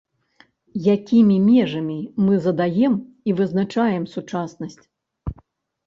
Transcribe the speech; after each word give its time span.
Якімі 0.95 1.37
межамі 1.49 1.99
мы 2.25 2.33
задаем 2.47 2.99
і 3.31 3.39
вызначаем 3.43 4.03
сучаснасць? 4.19 4.83